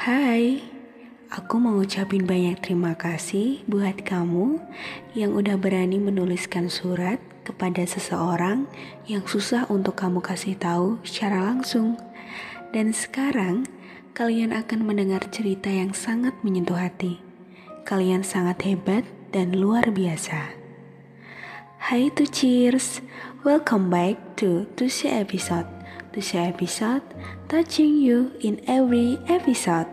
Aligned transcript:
Hai, 0.00 0.64
aku 1.28 1.60
mau 1.60 1.76
ngucapin 1.76 2.24
banyak 2.24 2.56
terima 2.64 2.96
kasih 2.96 3.60
buat 3.68 4.00
kamu 4.00 4.56
yang 5.12 5.36
udah 5.36 5.60
berani 5.60 6.00
menuliskan 6.00 6.72
surat 6.72 7.20
kepada 7.44 7.84
seseorang 7.84 8.64
yang 9.04 9.20
susah 9.28 9.68
untuk 9.68 10.00
kamu 10.00 10.24
kasih 10.24 10.56
tahu 10.56 10.96
secara 11.04 11.44
langsung. 11.44 12.00
Dan 12.72 12.96
sekarang 12.96 13.68
kalian 14.16 14.56
akan 14.56 14.88
mendengar 14.88 15.20
cerita 15.28 15.68
yang 15.68 15.92
sangat 15.92 16.32
menyentuh 16.40 16.80
hati. 16.80 17.20
Kalian 17.84 18.24
sangat 18.24 18.64
hebat 18.64 19.04
dan 19.36 19.52
luar 19.52 19.92
biasa. 19.92 20.56
Hai 21.92 22.08
to 22.16 22.24
cheers, 22.24 23.04
welcome 23.44 23.92
back 23.92 24.16
to 24.40 24.64
Tushy 24.80 25.12
episode. 25.12 25.79
To 26.10 26.18
share 26.18 26.50
episode 26.50 27.06
touching 27.46 28.02
you 28.02 28.34
in 28.42 28.58
every 28.66 29.14
episode. 29.30 29.86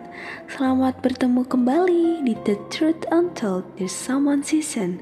Selamat 0.50 0.98
bertemu 1.06 1.46
kembali 1.46 2.26
di 2.26 2.34
The 2.42 2.58
Truth 2.74 3.06
Untold 3.14 3.62
The 3.78 3.86
Someone 3.86 4.42
Season, 4.42 4.98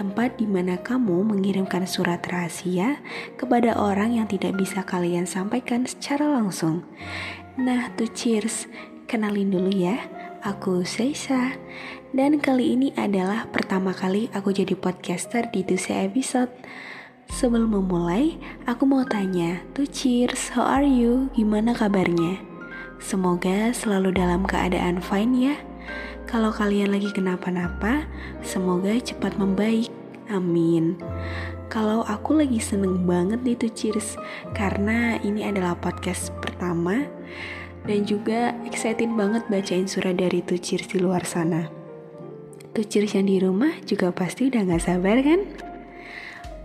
tempat 0.00 0.40
di 0.40 0.48
mana 0.48 0.80
kamu 0.80 1.28
mengirimkan 1.28 1.84
surat 1.84 2.24
rahasia 2.24 3.04
kepada 3.36 3.76
orang 3.76 4.16
yang 4.16 4.24
tidak 4.32 4.56
bisa 4.56 4.80
kalian 4.80 5.28
sampaikan 5.28 5.84
secara 5.84 6.24
langsung. 6.24 6.88
Nah, 7.60 7.92
to 8.00 8.08
cheers, 8.16 8.64
kenalin 9.04 9.52
dulu 9.52 9.68
ya. 9.68 10.08
Aku 10.40 10.88
Seisa 10.88 11.52
dan 12.16 12.40
kali 12.40 12.72
ini 12.72 12.96
adalah 12.96 13.44
pertama 13.52 13.92
kali 13.92 14.32
aku 14.32 14.56
jadi 14.56 14.72
podcaster 14.72 15.52
di 15.52 15.68
Tusi 15.68 15.92
episode. 15.92 16.48
Sebelum 17.26 17.74
memulai, 17.74 18.38
aku 18.70 18.86
mau 18.86 19.02
tanya, 19.02 19.58
tuh 19.74 19.86
cheers, 19.90 20.54
how 20.54 20.62
are 20.62 20.86
you? 20.86 21.26
Gimana 21.34 21.74
kabarnya? 21.74 22.38
Semoga 23.02 23.74
selalu 23.74 24.14
dalam 24.14 24.46
keadaan 24.46 25.02
fine 25.02 25.34
ya. 25.34 25.56
Kalau 26.30 26.54
kalian 26.54 26.94
lagi 26.94 27.10
kenapa-napa, 27.10 28.06
semoga 28.46 28.94
cepat 29.02 29.34
membaik. 29.38 29.90
Amin. 30.30 30.98
Kalau 31.66 32.06
aku 32.06 32.38
lagi 32.38 32.62
seneng 32.62 33.06
banget 33.06 33.42
nih 33.42 33.58
tuh 33.58 33.72
cheers, 33.74 34.14
karena 34.54 35.18
ini 35.22 35.42
adalah 35.46 35.74
podcast 35.74 36.30
pertama 36.38 37.06
dan 37.86 38.02
juga 38.06 38.54
excited 38.66 39.10
banget 39.14 39.46
bacain 39.46 39.86
surat 39.86 40.18
dari 40.18 40.42
tuh 40.42 40.58
cheers 40.58 40.90
di 40.90 40.98
luar 40.98 41.22
sana. 41.26 41.70
Tuh 42.74 42.86
cheers 42.86 43.14
yang 43.18 43.26
di 43.30 43.38
rumah 43.38 43.72
juga 43.86 44.10
pasti 44.10 44.50
udah 44.50 44.62
gak 44.66 44.82
sabar 44.82 45.18
kan? 45.22 45.42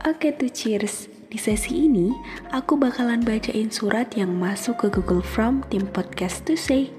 Oke 0.02 0.34
tuh 0.34 0.50
cheers. 0.50 1.06
Di 1.30 1.38
sesi 1.38 1.86
ini, 1.86 2.10
aku 2.50 2.74
bakalan 2.74 3.22
bacain 3.22 3.70
surat 3.70 4.10
yang 4.18 4.34
masuk 4.34 4.82
ke 4.82 4.88
Google 4.98 5.22
Form 5.22 5.62
tim 5.70 5.86
podcast 5.86 6.42
to 6.50 6.58
say. 6.58 6.90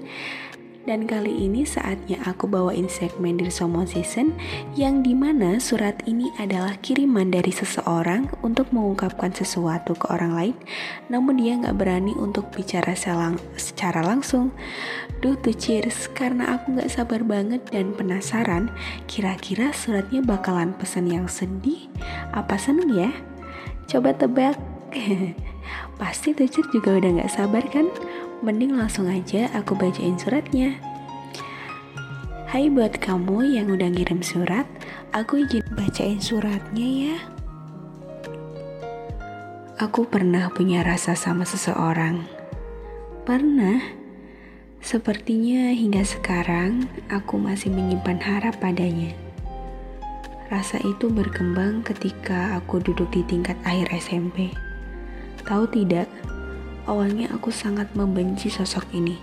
Dan 0.83 1.07
kali 1.07 1.47
ini 1.47 1.63
saatnya 1.63 2.19
aku 2.27 2.43
bawain 2.43 2.91
segmen 2.91 3.39
di 3.39 3.47
Someone 3.47 3.87
Season 3.87 4.35
yang 4.75 4.99
di 4.99 5.15
mana 5.15 5.55
surat 5.55 5.95
ini 6.03 6.27
adalah 6.35 6.75
kiriman 6.83 7.31
dari 7.31 7.55
seseorang 7.55 8.27
untuk 8.43 8.67
mengungkapkan 8.75 9.31
sesuatu 9.31 9.95
ke 9.95 10.11
orang 10.11 10.35
lain 10.35 10.55
namun 11.07 11.39
dia 11.39 11.55
nggak 11.55 11.79
berani 11.79 12.11
untuk 12.19 12.51
bicara 12.51 12.99
selang 12.99 13.39
secara 13.55 14.03
langsung. 14.03 14.51
Duh 15.23 15.39
tuh 15.39 15.55
cheers, 15.55 16.11
karena 16.11 16.59
aku 16.59 16.75
nggak 16.75 16.91
sabar 16.91 17.23
banget 17.23 17.63
dan 17.71 17.95
penasaran 17.95 18.67
kira-kira 19.07 19.71
suratnya 19.71 20.19
bakalan 20.19 20.75
pesan 20.75 21.07
yang 21.07 21.31
sedih 21.31 21.87
apa 22.35 22.59
seneng 22.59 22.91
ya? 22.91 23.11
Coba 23.87 24.11
tebak. 24.11 24.59
Pasti 25.99 26.35
tuh 26.35 26.51
juga 26.51 26.99
udah 26.99 27.23
nggak 27.23 27.31
sabar 27.31 27.63
kan? 27.71 27.87
Mending 28.43 28.75
langsung 28.75 29.07
aja 29.07 29.47
aku 29.55 29.71
bacain 29.71 30.19
suratnya. 30.19 30.75
Hai 32.51 32.67
buat 32.67 32.99
kamu 32.99 33.55
yang 33.55 33.71
udah 33.71 33.87
ngirim 33.87 34.19
surat, 34.19 34.67
aku 35.15 35.47
izin 35.47 35.63
bacain 35.79 36.19
suratnya 36.19 36.87
ya. 37.07 37.17
Aku 39.79 40.03
pernah 40.11 40.51
punya 40.51 40.83
rasa 40.83 41.15
sama 41.15 41.47
seseorang. 41.47 42.27
Pernah. 43.23 43.79
Sepertinya 44.83 45.71
hingga 45.71 46.03
sekarang 46.03 46.91
aku 47.07 47.39
masih 47.39 47.71
menyimpan 47.71 48.19
harap 48.19 48.59
padanya. 48.59 49.15
Rasa 50.51 50.83
itu 50.83 51.07
berkembang 51.07 51.79
ketika 51.87 52.59
aku 52.59 52.83
duduk 52.83 53.07
di 53.15 53.23
tingkat 53.23 53.55
akhir 53.63 53.87
SMP. 54.03 54.51
Tahu 55.47 55.63
tidak, 55.71 56.11
Awalnya 56.83 57.31
aku 57.31 57.47
sangat 57.47 57.95
membenci 57.95 58.51
sosok 58.51 58.91
ini. 58.91 59.15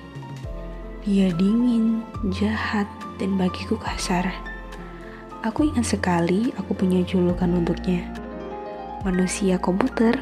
Dia 1.05 1.29
dingin, 1.37 2.01
jahat, 2.33 2.89
dan 3.21 3.37
bagiku 3.37 3.77
kasar. 3.77 4.33
Aku 5.45 5.69
ingat 5.69 5.89
sekali 5.89 6.53
aku 6.57 6.73
punya 6.73 7.05
julukan 7.05 7.49
untuknya. 7.53 8.09
Manusia 9.05 9.61
komputer. 9.61 10.17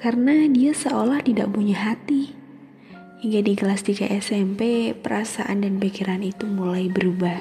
Karena 0.00 0.48
dia 0.48 0.72
seolah 0.72 1.20
tidak 1.20 1.52
punya 1.52 1.76
hati. 1.76 2.32
Hingga 3.20 3.40
di 3.44 3.52
kelas 3.54 3.84
3 3.84 4.12
SMP, 4.18 4.92
perasaan 4.96 5.62
dan 5.62 5.76
pikiran 5.78 6.24
itu 6.24 6.48
mulai 6.48 6.88
berubah. 6.88 7.38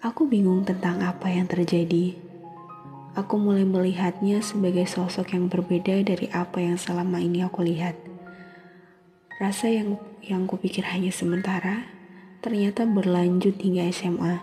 Aku 0.00 0.30
bingung 0.30 0.62
tentang 0.62 1.02
apa 1.02 1.26
yang 1.30 1.50
terjadi 1.50 2.23
aku 3.14 3.38
mulai 3.38 3.62
melihatnya 3.62 4.42
sebagai 4.42 4.90
sosok 4.90 5.38
yang 5.38 5.46
berbeda 5.46 6.02
dari 6.02 6.26
apa 6.34 6.58
yang 6.58 6.74
selama 6.74 7.22
ini 7.22 7.46
aku 7.46 7.62
lihat. 7.62 7.94
Rasa 9.38 9.70
yang 9.70 9.98
yang 10.22 10.50
kupikir 10.50 10.82
hanya 10.90 11.14
sementara, 11.14 11.86
ternyata 12.42 12.86
berlanjut 12.86 13.54
hingga 13.62 13.86
SMA. 13.94 14.42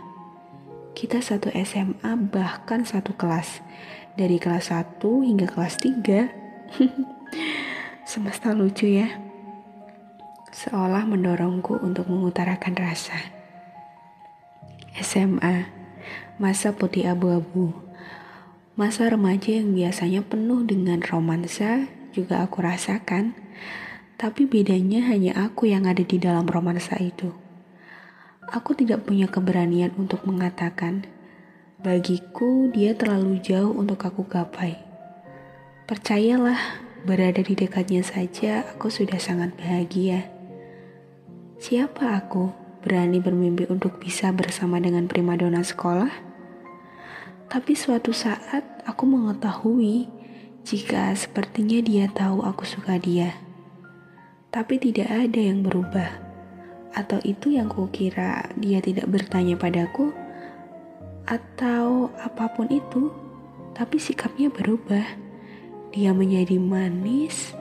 Kita 0.96 1.20
satu 1.20 1.52
SMA 1.52 2.16
bahkan 2.32 2.88
satu 2.88 3.16
kelas. 3.16 3.64
Dari 4.12 4.44
kelas 4.44 4.76
1 4.76 5.00
hingga 5.00 5.48
kelas 5.48 5.80
3. 5.80 6.28
Semesta 8.12 8.52
lucu 8.52 8.92
ya. 8.92 9.08
Seolah 10.52 11.08
mendorongku 11.08 11.80
untuk 11.80 12.12
mengutarakan 12.12 12.76
rasa. 12.76 13.16
SMA, 15.00 15.72
masa 16.36 16.76
putih 16.76 17.08
abu-abu 17.08 17.91
Masa 18.80 19.12
remaja 19.12 19.52
yang 19.52 19.76
biasanya 19.76 20.24
penuh 20.24 20.64
dengan 20.64 21.04
romansa 21.04 21.92
juga 22.16 22.40
aku 22.40 22.64
rasakan, 22.64 23.36
tapi 24.16 24.48
bedanya 24.48 25.12
hanya 25.12 25.36
aku 25.44 25.68
yang 25.68 25.84
ada 25.84 26.00
di 26.00 26.16
dalam 26.16 26.48
romansa 26.48 26.96
itu. 27.04 27.36
Aku 28.48 28.72
tidak 28.72 29.04
punya 29.04 29.28
keberanian 29.28 29.92
untuk 30.00 30.24
mengatakan, 30.24 31.04
bagiku 31.84 32.72
dia 32.72 32.96
terlalu 32.96 33.44
jauh 33.44 33.76
untuk 33.76 34.00
aku 34.08 34.24
gapai. 34.24 34.80
Percayalah, 35.84 36.80
berada 37.04 37.44
di 37.44 37.52
dekatnya 37.52 38.08
saja 38.08 38.64
aku 38.72 38.88
sudah 38.88 39.20
sangat 39.20 39.52
bahagia. 39.60 40.32
Siapa 41.60 42.16
aku 42.24 42.56
berani 42.88 43.20
bermimpi 43.20 43.68
untuk 43.68 44.00
bisa 44.00 44.32
bersama 44.32 44.80
dengan 44.80 45.12
primadona 45.12 45.60
sekolah? 45.60 46.31
Tapi 47.52 47.76
suatu 47.76 48.16
saat 48.16 48.64
aku 48.88 49.04
mengetahui 49.04 50.08
jika 50.64 51.12
sepertinya 51.12 51.84
dia 51.84 52.08
tahu 52.08 52.48
aku 52.48 52.64
suka 52.64 52.96
dia. 52.96 53.36
Tapi 54.56 54.80
tidak 54.80 55.12
ada 55.12 55.36
yang 55.36 55.60
berubah. 55.60 56.16
Atau 56.96 57.20
itu 57.28 57.52
yang 57.52 57.68
kukira 57.68 58.48
dia 58.56 58.80
tidak 58.80 59.12
bertanya 59.12 59.60
padaku 59.60 60.16
atau 61.28 62.16
apa 62.24 62.56
pun 62.56 62.72
itu. 62.72 63.12
Tapi 63.76 64.00
sikapnya 64.00 64.48
berubah. 64.48 65.04
Dia 65.92 66.16
menjadi 66.16 66.56
manis. 66.56 67.52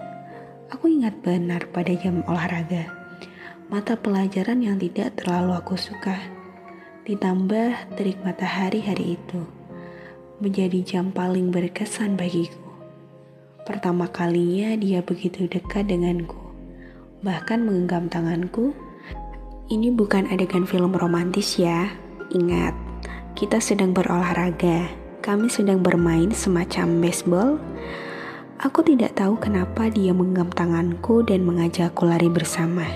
Aku 0.70 0.86
ingat 0.86 1.18
benar 1.18 1.66
pada 1.74 1.90
jam 1.98 2.22
olahraga. 2.30 2.94
Mata 3.66 3.98
pelajaran 3.98 4.62
yang 4.62 4.78
tidak 4.78 5.18
terlalu 5.18 5.58
aku 5.58 5.74
suka. 5.74 6.14
Ditambah 7.02 7.98
terik 7.98 8.22
matahari 8.22 8.86
hari 8.86 9.18
itu 9.18 9.58
menjadi 10.40 10.80
jam 10.80 11.12
paling 11.12 11.52
berkesan 11.52 12.16
bagiku. 12.16 12.56
Pertama 13.68 14.08
kalinya 14.08 14.72
dia 14.80 15.04
begitu 15.04 15.44
dekat 15.44 15.86
denganku, 15.86 16.40
bahkan 17.20 17.60
menggenggam 17.60 18.08
tanganku. 18.08 18.72
Ini 19.70 19.92
bukan 19.94 20.26
adegan 20.32 20.64
film 20.66 20.96
romantis 20.96 21.60
ya. 21.60 21.92
Ingat, 22.32 22.72
kita 23.36 23.60
sedang 23.60 23.92
berolahraga. 23.92 24.90
Kami 25.20 25.52
sedang 25.52 25.84
bermain 25.84 26.32
semacam 26.32 27.04
baseball. 27.04 27.50
Aku 28.64 28.80
tidak 28.80 29.20
tahu 29.20 29.36
kenapa 29.36 29.92
dia 29.92 30.16
menggenggam 30.16 30.50
tanganku 30.56 31.20
dan 31.22 31.44
mengajakku 31.44 32.08
lari 32.08 32.32
bersama. 32.32 32.88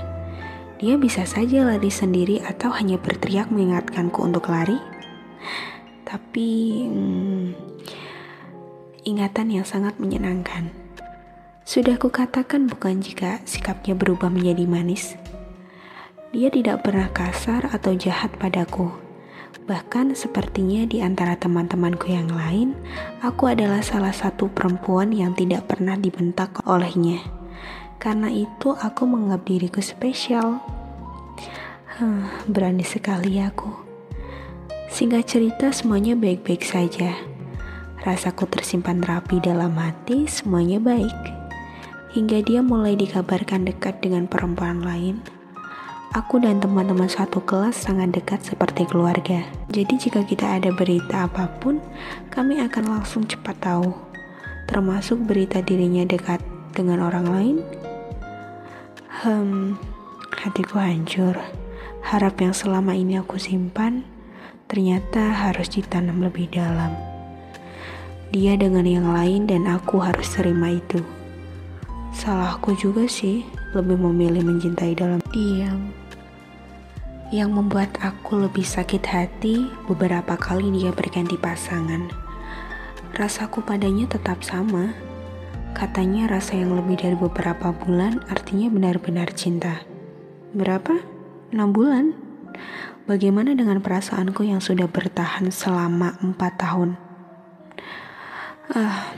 Dia 0.81 0.97
bisa 0.97 1.29
saja 1.29 1.63
lari 1.69 1.93
sendiri 1.93 2.41
atau 2.43 2.73
hanya 2.73 2.97
berteriak 2.99 3.53
mengingatkanku 3.53 4.19
untuk 4.25 4.49
lari 4.51 4.81
tapi 6.05 6.85
hmm, 6.87 7.47
ingatan 9.05 9.49
yang 9.53 9.67
sangat 9.69 9.97
menyenangkan. 10.01 10.73
Sudah 11.65 11.97
kukatakan 11.97 12.69
bukan 12.69 13.01
jika 13.01 13.41
sikapnya 13.49 13.97
berubah 13.97 14.29
menjadi 14.29 14.69
manis. 14.69 15.17
Dia 16.35 16.53
tidak 16.53 16.85
pernah 16.85 17.09
kasar 17.09 17.73
atau 17.73 17.97
jahat 17.97 18.37
padaku. 18.37 18.93
Bahkan 19.65 20.13
sepertinya 20.13 20.85
di 20.85 21.01
antara 21.01 21.41
teman-temanku 21.41 22.13
yang 22.13 22.29
lain, 22.29 22.77
aku 23.25 23.49
adalah 23.49 23.81
salah 23.81 24.13
satu 24.13 24.53
perempuan 24.53 25.09
yang 25.09 25.33
tidak 25.33 25.65
pernah 25.71 25.97
dibentak 25.97 26.61
olehnya. 26.69 27.25
Karena 27.97 28.29
itu 28.29 28.77
aku 28.77 29.09
menganggap 29.09 29.49
diriku 29.49 29.81
spesial. 29.81 30.61
Huh, 31.97 32.29
berani 32.45 32.85
sekali 32.85 33.41
aku. 33.41 33.84
Singkat 34.95 35.27
cerita 35.27 35.75
semuanya 35.75 36.15
baik-baik 36.15 36.63
saja. 36.63 37.19
Rasaku 38.07 38.47
tersimpan 38.47 39.03
rapi 39.03 39.43
dalam 39.43 39.75
hati, 39.75 40.31
semuanya 40.31 40.79
baik. 40.79 41.19
Hingga 42.15 42.47
dia 42.47 42.63
mulai 42.63 42.95
dikabarkan 42.95 43.67
dekat 43.67 43.99
dengan 43.99 44.31
perempuan 44.31 44.87
lain. 44.87 45.19
Aku 46.15 46.39
dan 46.39 46.63
teman-teman 46.63 47.11
satu 47.11 47.43
kelas 47.43 47.75
sangat 47.75 48.15
dekat 48.15 48.47
seperti 48.47 48.87
keluarga. 48.87 49.43
Jadi 49.67 49.99
jika 49.99 50.23
kita 50.23 50.63
ada 50.63 50.71
berita 50.71 51.27
apa 51.27 51.51
pun, 51.59 51.83
kami 52.31 52.63
akan 52.63 52.87
langsung 52.87 53.27
cepat 53.27 53.59
tahu. 53.59 53.91
Termasuk 54.71 55.19
berita 55.27 55.59
dirinya 55.59 56.07
dekat 56.07 56.39
dengan 56.71 57.03
orang 57.03 57.27
lain. 57.27 57.57
Hmm, 59.27 59.75
hatiku 60.39 60.79
hancur. 60.79 61.35
Harap 62.07 62.39
yang 62.39 62.55
selama 62.55 62.95
ini 62.95 63.19
aku 63.19 63.43
simpan, 63.43 64.14
ternyata 64.75 65.23
harus 65.31 65.71
ditanam 65.71 66.19
lebih 66.19 66.51
dalam. 66.51 66.91
Dia 68.35 68.59
dengan 68.59 68.83
yang 68.83 69.07
lain 69.07 69.47
dan 69.47 69.71
aku 69.71 70.03
harus 70.03 70.35
terima 70.35 70.75
itu. 70.75 70.99
Salahku 72.11 72.75
juga 72.75 73.07
sih, 73.07 73.47
lebih 73.71 73.95
memilih 74.03 74.43
mencintai 74.43 74.99
dalam 74.99 75.23
diam 75.31 75.95
yang 77.31 77.55
membuat 77.55 77.95
aku 78.03 78.47
lebih 78.47 78.67
sakit 78.67 79.03
hati 79.07 79.71
beberapa 79.87 80.35
kali 80.35 80.71
dia 80.75 80.91
berganti 80.91 81.39
pasangan. 81.39 82.11
Rasaku 83.15 83.63
padanya 83.63 84.11
tetap 84.11 84.43
sama. 84.43 84.91
Katanya 85.75 86.31
rasa 86.31 86.59
yang 86.59 86.75
lebih 86.75 86.99
dari 86.99 87.15
beberapa 87.15 87.71
bulan 87.71 88.23
artinya 88.27 88.71
benar-benar 88.71 89.31
cinta. 89.35 89.83
Berapa? 90.55 90.99
6 91.51 91.59
bulan? 91.71 92.15
Bagaimana 93.05 93.53
dengan 93.53 93.85
perasaanku 93.85 94.49
yang 94.49 94.65
sudah 94.65 94.89
bertahan 94.89 95.53
selama 95.53 96.17
4 96.25 96.41
tahun? 96.57 96.97
Ah, 98.73 99.13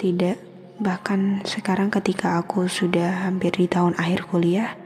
tidak. 0.00 0.40
Bahkan 0.80 1.44
sekarang 1.44 1.92
ketika 1.92 2.40
aku 2.40 2.72
sudah 2.72 3.28
hampir 3.28 3.52
di 3.52 3.68
tahun 3.68 3.92
akhir 4.00 4.32
kuliah, 4.32 4.80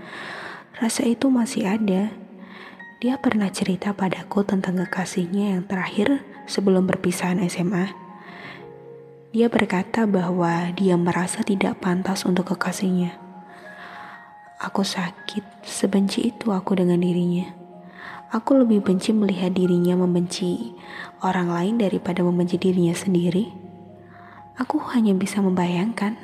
rasa 0.82 1.06
itu 1.06 1.30
masih 1.30 1.70
ada 1.70 2.10
dia 3.02 3.18
pernah 3.18 3.46
cerita 3.50 3.90
padaku 3.94 4.42
tentang 4.42 4.78
kekasihnya 4.86 5.58
yang 5.58 5.62
terakhir 5.62 6.22
sebelum 6.50 6.86
perpisahan 6.90 7.42
SMA. 7.46 7.94
Dia 9.30 9.50
berkata 9.50 10.02
bahwa 10.06 10.70
dia 10.74 10.98
merasa 10.98 11.46
tidak 11.46 11.78
pantas 11.78 12.26
untuk 12.26 12.54
kekasihnya. 12.54 13.18
Aku 14.62 14.86
sakit, 14.86 15.62
sebenci 15.66 16.30
itu 16.30 16.50
aku 16.50 16.78
dengan 16.78 17.02
dirinya. 17.02 17.62
Aku 18.32 18.56
lebih 18.56 18.81
benci 18.81 19.12
melihat 19.12 19.52
dirinya 19.52 19.93
membenci 19.93 20.73
orang 21.20 21.52
lain 21.52 21.75
daripada 21.76 22.25
membenci 22.25 22.56
dirinya 22.56 22.96
sendiri. 22.96 23.52
Aku 24.56 24.81
hanya 24.96 25.12
bisa 25.12 25.44
membayangkan 25.44 26.17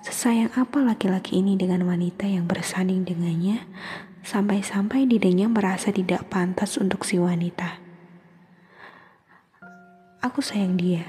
sesayang 0.00 0.48
apa 0.56 0.80
laki-laki 0.80 1.36
ini 1.44 1.60
dengan 1.60 1.84
wanita 1.84 2.24
yang 2.24 2.48
bersanding 2.48 3.04
dengannya 3.04 3.60
Sampai-sampai 4.20 5.08
dirinya 5.08 5.48
merasa 5.48 5.88
tidak 5.88 6.28
pantas 6.28 6.76
untuk 6.76 7.08
si 7.08 7.16
wanita. 7.16 7.80
Aku 10.20 10.44
sayang 10.44 10.76
dia, 10.76 11.08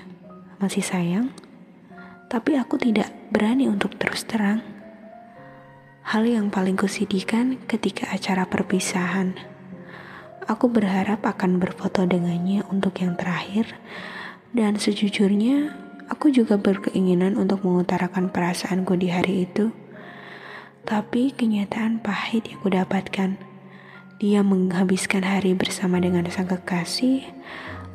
masih 0.64 0.80
sayang, 0.80 1.36
tapi 2.32 2.56
aku 2.56 2.80
tidak 2.80 3.12
berani 3.28 3.68
untuk 3.68 4.00
terus 4.00 4.24
terang. 4.24 4.64
Hal 6.08 6.24
yang 6.24 6.48
paling 6.48 6.80
kusidihkan 6.80 7.60
ketika 7.68 8.08
acara 8.16 8.48
perpisahan. 8.48 9.51
Aku 10.52 10.68
berharap 10.68 11.24
akan 11.24 11.64
berfoto 11.64 12.04
dengannya 12.04 12.68
untuk 12.68 13.00
yang 13.00 13.16
terakhir, 13.16 13.72
dan 14.52 14.76
sejujurnya 14.76 15.72
aku 16.12 16.28
juga 16.28 16.60
berkeinginan 16.60 17.40
untuk 17.40 17.64
mengutarakan 17.64 18.28
perasaanku 18.28 19.00
di 19.00 19.08
hari 19.08 19.48
itu. 19.48 19.72
Tapi 20.84 21.32
kenyataan 21.32 22.04
pahit 22.04 22.52
yang 22.52 22.60
kudapatkan. 22.60 23.40
Dia 24.20 24.44
menghabiskan 24.44 25.24
hari 25.24 25.56
bersama 25.56 26.04
dengan 26.04 26.28
sang 26.28 26.52
kekasih. 26.52 27.24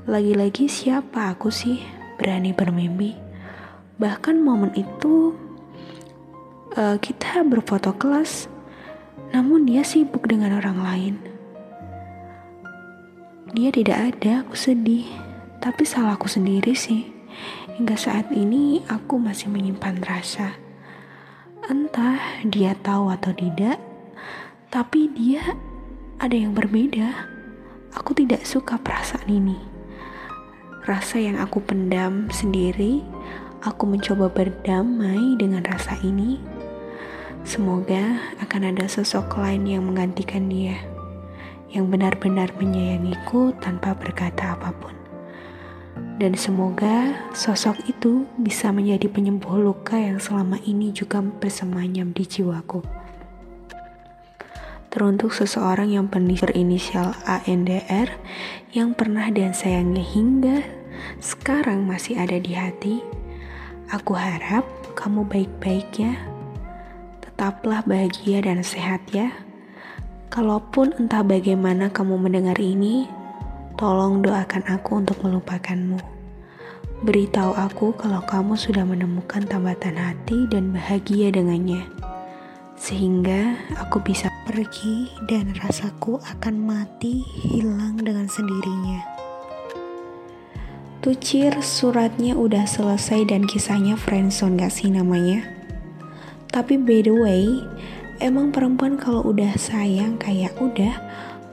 Lagi-lagi 0.08 0.64
siapa 0.64 1.36
aku 1.36 1.52
sih 1.52 1.84
berani 2.16 2.56
bermimpi. 2.56 3.20
Bahkan 4.00 4.40
momen 4.40 4.72
itu 4.72 5.36
uh, 6.72 6.96
kita 7.04 7.44
berfoto 7.44 7.92
kelas, 7.92 8.48
namun 9.36 9.68
dia 9.68 9.84
sibuk 9.84 10.24
dengan 10.24 10.56
orang 10.56 10.80
lain. 10.80 11.35
Dia 13.56 13.72
tidak 13.72 13.96
ada, 13.96 14.44
aku 14.44 14.52
sedih. 14.52 15.08
Tapi 15.64 15.88
salahku 15.88 16.28
sendiri 16.28 16.76
sih. 16.76 17.08
Hingga 17.80 17.96
saat 17.96 18.28
ini 18.28 18.84
aku 18.84 19.16
masih 19.16 19.48
menyimpan 19.48 20.04
rasa. 20.04 20.60
Entah 21.64 22.20
dia 22.44 22.76
tahu 22.76 23.08
atau 23.08 23.32
tidak, 23.32 23.80
tapi 24.68 25.08
dia 25.08 25.56
ada 26.20 26.36
yang 26.36 26.52
berbeda. 26.52 27.32
Aku 27.96 28.12
tidak 28.12 28.44
suka 28.44 28.76
perasaan 28.76 29.24
ini. 29.24 29.56
Rasa 30.84 31.16
yang 31.16 31.40
aku 31.40 31.64
pendam 31.64 32.28
sendiri, 32.28 33.00
aku 33.64 33.88
mencoba 33.88 34.28
berdamai 34.36 35.32
dengan 35.40 35.64
rasa 35.64 35.96
ini. 36.04 36.44
Semoga 37.40 38.20
akan 38.36 38.76
ada 38.76 38.84
sosok 38.84 39.40
lain 39.40 39.64
yang 39.64 39.88
menggantikan 39.88 40.44
dia, 40.44 40.76
yang 41.76 41.92
benar-benar 41.92 42.48
menyayangiku 42.56 43.52
tanpa 43.60 43.92
berkata 43.92 44.56
apa 44.56 44.72
pun 44.72 44.96
dan 46.16 46.32
semoga 46.32 47.12
sosok 47.36 47.76
itu 47.92 48.24
bisa 48.40 48.72
menjadi 48.72 49.08
penyembuh 49.12 49.60
luka 49.60 50.00
yang 50.00 50.16
selama 50.16 50.56
ini 50.64 50.88
juga 50.92 51.20
bersemayam 51.20 52.16
di 52.16 52.24
jiwaku. 52.24 52.80
Teruntuk 54.88 55.36
seseorang 55.36 55.92
yang 55.92 56.08
berinisial 56.08 57.12
ANDR 57.28 58.08
yang 58.72 58.96
pernah 58.96 59.28
dan 59.28 59.52
sayangnya 59.52 60.00
hingga 60.00 60.64
sekarang 61.20 61.84
masih 61.84 62.16
ada 62.16 62.40
di 62.40 62.56
hati, 62.56 63.04
aku 63.92 64.16
harap 64.16 64.64
kamu 64.96 65.28
baik-baik 65.28 65.88
ya. 66.00 66.16
Tetaplah 67.20 67.84
bahagia 67.84 68.40
dan 68.40 68.64
sehat 68.64 69.04
ya. 69.12 69.45
Kalaupun 70.28 70.96
entah 70.98 71.22
bagaimana 71.22 71.88
kamu 71.90 72.18
mendengar 72.18 72.58
ini, 72.58 73.06
Tolong 73.76 74.24
doakan 74.24 74.64
aku 74.72 75.04
untuk 75.04 75.20
melupakanmu. 75.20 76.00
Beritahu 77.04 77.52
aku 77.52 77.92
kalau 77.92 78.24
kamu 78.24 78.56
sudah 78.56 78.88
menemukan 78.88 79.44
tambatan 79.44 80.00
hati 80.00 80.48
dan 80.48 80.72
bahagia 80.72 81.28
dengannya. 81.28 81.84
Sehingga 82.80 83.52
aku 83.76 84.00
bisa 84.00 84.32
pergi 84.48 85.12
dan 85.28 85.52
rasaku 85.60 86.16
akan 86.24 86.56
mati 86.56 87.20
hilang 87.44 88.00
dengan 88.00 88.24
sendirinya. 88.32 89.04
Tucir 91.04 91.52
suratnya 91.60 92.32
udah 92.32 92.64
selesai 92.64 93.28
dan 93.28 93.44
kisahnya 93.44 94.00
friendzone 94.00 94.56
gak 94.56 94.72
sih 94.72 94.88
namanya? 94.88 95.44
Tapi 96.48 96.80
by 96.80 97.04
the 97.04 97.12
way, 97.12 97.60
emang 98.20 98.52
perempuan 98.52 98.96
kalau 98.96 99.20
udah 99.26 99.52
sayang 99.60 100.16
kayak 100.16 100.56
udah 100.56 100.96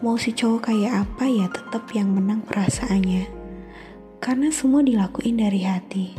mau 0.04 0.20
si 0.20 0.36
cowok 0.36 0.72
kayak 0.72 1.08
apa 1.08 1.26
ya 1.28 1.48
tetap 1.52 1.88
yang 1.92 2.12
menang 2.12 2.44
perasaannya. 2.44 3.28
Karena 4.24 4.52
semua 4.52 4.84
dilakuin 4.84 5.40
dari 5.40 5.64
hati. 5.68 6.16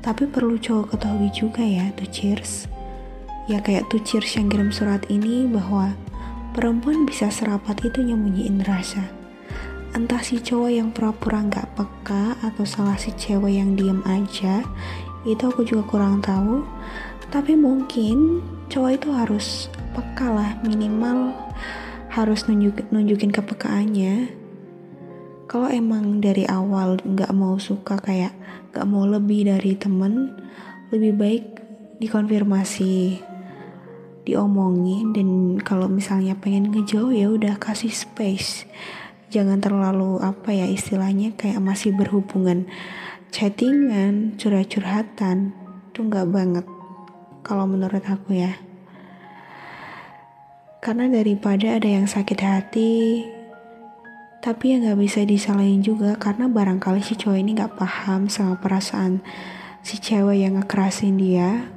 Tapi 0.00 0.24
perlu 0.28 0.56
cowok 0.56 0.96
ketahui 0.96 1.28
juga 1.32 1.60
ya 1.60 1.92
tuh 1.92 2.08
cheers. 2.08 2.68
Ya 3.48 3.60
kayak 3.60 3.88
tuh 3.92 4.00
cheers 4.04 4.36
yang 4.36 4.48
kirim 4.48 4.72
surat 4.72 5.04
ini 5.12 5.44
bahwa 5.48 5.92
perempuan 6.56 7.04
bisa 7.04 7.28
serapat 7.28 7.80
itu 7.84 8.00
nyembunyiin 8.04 8.64
rasa. 8.64 9.04
Entah 9.96 10.20
si 10.20 10.40
cowok 10.40 10.70
yang 10.72 10.88
pura-pura 10.92 11.44
nggak 11.44 11.76
peka 11.76 12.36
atau 12.44 12.64
salah 12.68 12.96
si 13.00 13.12
cewek 13.16 13.56
yang 13.56 13.72
diem 13.72 14.04
aja 14.04 14.60
itu 15.26 15.44
aku 15.44 15.66
juga 15.66 15.82
kurang 15.88 16.22
tahu 16.22 16.62
tapi 17.28 17.52
mungkin 17.60 18.40
cowok 18.72 18.92
itu 18.96 19.08
harus 19.12 19.46
peka 19.92 20.32
lah 20.32 20.50
minimal 20.64 21.36
harus 22.08 22.48
nunjuk, 22.48 22.88
nunjukin 22.88 23.28
kepekaannya. 23.28 24.32
Kalau 25.48 25.68
emang 25.68 26.20
dari 26.20 26.44
awal 26.48 27.00
nggak 27.00 27.32
mau 27.36 27.56
suka 27.60 28.00
kayak 28.00 28.32
nggak 28.72 28.88
mau 28.88 29.04
lebih 29.04 29.48
dari 29.48 29.76
temen 29.76 30.36
lebih 30.92 31.12
baik 31.16 31.44
dikonfirmasi 32.00 33.20
diomongin. 34.24 35.12
Dan 35.12 35.60
kalau 35.60 35.88
misalnya 35.88 36.36
pengen 36.36 36.72
ngejauh 36.72 37.12
ya 37.12 37.28
udah 37.28 37.60
kasih 37.60 37.92
space. 37.92 38.64
Jangan 39.28 39.60
terlalu 39.60 40.20
apa 40.24 40.56
ya 40.56 40.64
istilahnya 40.64 41.36
kayak 41.36 41.60
masih 41.60 41.92
berhubungan 41.92 42.64
chattingan 43.28 44.40
curhat-curhatan 44.40 45.52
itu 45.92 46.00
nggak 46.00 46.32
banget 46.32 46.77
kalau 47.48 47.64
menurut 47.64 48.04
aku 48.04 48.36
ya. 48.36 48.60
Karena 50.84 51.08
daripada 51.08 51.80
ada 51.80 51.88
yang 51.88 52.04
sakit 52.04 52.38
hati 52.44 53.24
tapi 54.38 54.70
ya 54.70 54.78
nggak 54.78 55.02
bisa 55.02 55.26
disalahin 55.26 55.82
juga 55.82 56.14
karena 56.14 56.46
barangkali 56.46 57.02
si 57.02 57.18
cowok 57.18 57.42
ini 57.42 57.58
nggak 57.58 57.74
paham 57.74 58.30
sama 58.30 58.54
perasaan 58.54 59.18
si 59.82 59.98
cewek 59.98 60.46
yang 60.46 60.54
ngekerasin 60.54 61.18
dia 61.18 61.74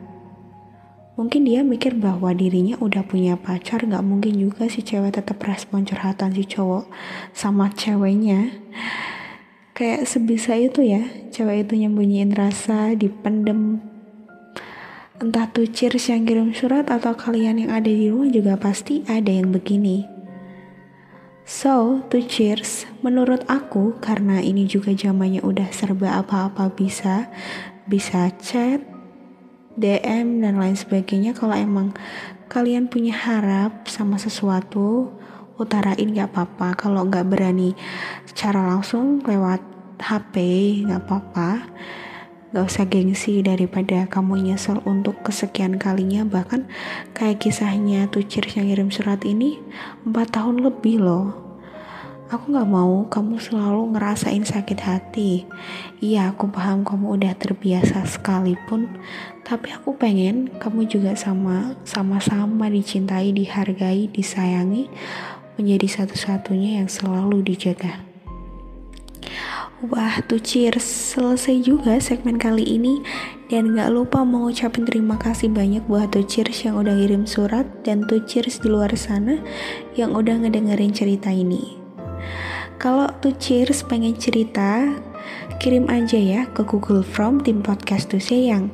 mungkin 1.19 1.43
dia 1.43 1.65
mikir 1.65 1.97
bahwa 1.97 2.31
dirinya 2.31 2.77
udah 2.79 3.03
punya 3.03 3.35
pacar 3.35 3.83
nggak 3.83 4.05
mungkin 4.05 4.37
juga 4.37 4.69
si 4.71 4.81
cewek 4.85 5.17
tetap 5.17 5.41
respon 5.43 5.83
curhatan 5.83 6.31
si 6.33 6.47
cowok 6.47 6.87
sama 7.35 7.69
ceweknya. 7.75 8.55
Kayak 9.75 10.07
sebisa 10.09 10.55
itu 10.55 10.81
ya 10.81 11.03
cewek 11.29 11.67
itu 11.67 11.73
nyembunyiin 11.85 12.33
rasa 12.33 12.97
dipendem 12.97 13.90
entah 15.21 15.45
tuh 15.53 15.69
cheers 15.69 16.09
yang 16.09 16.25
kirim 16.25 16.49
surat 16.49 16.89
atau 16.89 17.13
kalian 17.13 17.61
yang 17.61 17.71
ada 17.71 17.85
di 17.85 18.09
rumah 18.09 18.33
juga 18.33 18.57
pasti 18.57 19.05
ada 19.05 19.29
yang 19.29 19.53
begini 19.53 20.21
So, 21.51 21.99
to 22.07 22.23
cheers, 22.23 22.87
menurut 23.03 23.43
aku 23.51 23.99
karena 23.99 24.39
ini 24.39 24.63
juga 24.63 24.95
zamannya 24.95 25.43
udah 25.43 25.67
serba 25.75 26.23
apa-apa 26.23 26.71
bisa, 26.71 27.27
bisa 27.91 28.31
chat, 28.39 28.79
DM 29.75 30.39
dan 30.39 30.55
lain 30.55 30.79
sebagainya. 30.79 31.35
Kalau 31.35 31.51
emang 31.51 31.91
kalian 32.47 32.87
punya 32.87 33.11
harap 33.11 33.83
sama 33.91 34.15
sesuatu, 34.15 35.11
utarain 35.59 36.15
gak 36.15 36.31
apa-apa. 36.31 36.77
Kalau 36.79 37.03
nggak 37.03 37.27
berani 37.27 37.75
secara 38.31 38.63
langsung 38.71 39.19
lewat 39.19 39.59
HP, 39.99 40.35
gak 40.87 41.03
apa-apa. 41.03 41.67
Gak 42.51 42.67
usah 42.67 42.83
gengsi 42.83 43.39
daripada 43.39 44.03
kamu 44.11 44.51
nyesel 44.51 44.83
untuk 44.83 45.23
kesekian 45.23 45.79
kalinya 45.79 46.27
bahkan 46.27 46.67
kayak 47.15 47.39
kisahnya 47.39 48.11
tuh 48.11 48.27
cheers 48.27 48.59
yang 48.59 48.67
ngirim 48.67 48.91
surat 48.91 49.23
ini 49.23 49.55
4 50.03 50.11
tahun 50.27 50.59
lebih 50.59 50.99
loh 50.99 51.51
Aku 52.31 52.55
gak 52.55 52.71
mau 52.71 53.03
kamu 53.11 53.43
selalu 53.43 53.91
ngerasain 53.91 54.47
sakit 54.47 54.79
hati. 54.87 55.43
Iya, 55.99 56.31
aku 56.31 56.47
paham 56.47 56.87
kamu 56.87 57.19
udah 57.19 57.35
terbiasa 57.35 58.07
sekalipun, 58.07 58.87
tapi 59.43 59.75
aku 59.75 59.99
pengen 59.99 60.47
kamu 60.55 60.87
juga 60.87 61.11
sama 61.19 61.75
sama-sama 61.83 62.71
dicintai, 62.71 63.35
dihargai, 63.35 64.07
disayangi, 64.07 64.87
menjadi 65.59 65.87
satu-satunya 65.91 66.79
yang 66.79 66.87
selalu 66.87 67.43
dijaga. 67.43 68.10
Wah, 69.81 70.21
tuh 70.29 70.37
cheers. 70.37 70.85
Selesai 70.85 71.65
juga 71.65 71.97
segmen 71.97 72.37
kali 72.37 72.61
ini. 72.61 73.01
Dan 73.49 73.73
gak 73.73 73.89
lupa 73.89 74.21
mau 74.21 74.45
ngucapin 74.45 74.85
terima 74.85 75.17
kasih 75.17 75.49
banyak 75.49 75.81
buat 75.89 76.13
tuh 76.13 76.21
cheers 76.21 76.69
yang 76.69 76.77
udah 76.77 76.93
kirim 76.93 77.25
surat 77.25 77.65
dan 77.81 78.05
tuh 78.05 78.21
cheers 78.29 78.61
di 78.61 78.69
luar 78.69 78.93
sana 78.93 79.41
yang 79.97 80.13
udah 80.13 80.37
ngedengerin 80.45 80.93
cerita 80.93 81.33
ini. 81.33 81.81
Kalau 82.77 83.09
tuh 83.25 83.33
cheers 83.41 83.81
pengen 83.81 84.13
cerita, 84.21 85.01
kirim 85.57 85.89
aja 85.89 86.21
ya 86.21 86.45
ke 86.53 86.61
Google 86.61 87.01
Form 87.01 87.41
tim 87.41 87.65
podcast 87.65 88.13
tuh 88.13 88.21
yang 88.29 88.69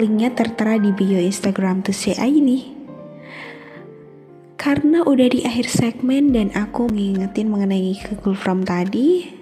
linknya 0.00 0.32
tertera 0.32 0.80
di 0.80 0.88
bio 0.88 1.20
Instagram 1.20 1.84
tuh 1.84 1.92
ini. 2.16 2.80
Karena 4.56 5.04
udah 5.04 5.28
di 5.28 5.44
akhir 5.44 5.68
segmen 5.68 6.32
dan 6.32 6.48
aku 6.56 6.88
ngingetin 6.88 7.52
mengenai 7.52 7.92
Google 8.08 8.36
Form 8.36 8.64
tadi, 8.64 9.39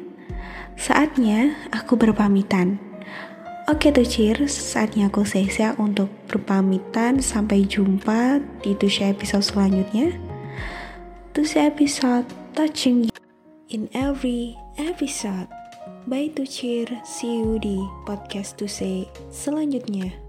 saatnya 0.78 1.58
aku 1.74 1.98
berpamitan. 1.98 2.78
Oke 3.68 3.92
tuh 3.92 4.06
cheers, 4.06 4.54
saatnya 4.54 5.12
aku 5.12 5.28
selesai 5.28 5.76
untuk 5.76 6.08
berpamitan. 6.30 7.20
Sampai 7.20 7.68
jumpa 7.68 8.40
di 8.64 8.72
Tusha 8.78 9.12
episode 9.12 9.44
selanjutnya. 9.44 10.16
Tusha 11.36 11.68
episode 11.68 12.24
touching 12.56 13.12
in 13.68 13.92
every 13.92 14.56
episode. 14.80 15.52
Bye 16.08 16.32
to 16.40 16.48
cheer, 16.48 16.88
see 17.04 17.44
you 17.44 17.60
di 17.60 17.76
podcast 18.08 18.56
to 18.56 18.64
selanjutnya. 19.28 20.27